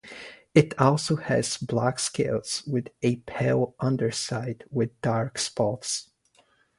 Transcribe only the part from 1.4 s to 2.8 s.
black scales